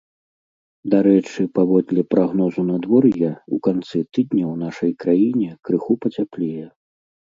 [0.93, 6.65] Дарэчы, паводле прагнозу надвор'я, у канцы тыдня ў нашай краіне крыху пацяплее.